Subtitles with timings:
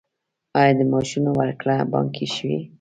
[0.59, 2.59] آیا د معاشونو ورکړه بانکي شوې؟